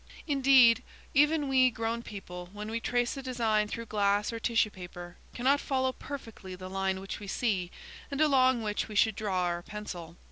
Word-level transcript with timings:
Indeed, 0.25 0.81
even 1.13 1.47
we 1.47 1.69
grown 1.69 2.01
people, 2.01 2.49
when 2.53 2.71
we 2.71 2.79
trace 2.79 3.15
a 3.17 3.21
design 3.21 3.67
through 3.67 3.85
glass 3.85 4.33
or 4.33 4.39
tissue 4.39 4.71
paper, 4.71 5.15
cannot 5.35 5.59
follow 5.61 5.91
perfectly 5.91 6.55
the 6.55 6.71
line 6.71 6.99
which 6.99 7.19
we 7.19 7.27
see 7.27 7.69
and 8.09 8.19
along 8.19 8.63
which 8.63 8.87
we 8.87 8.95
should 8.95 9.15
draw 9.15 9.41
our 9.43 9.61
pencil. 9.61 10.17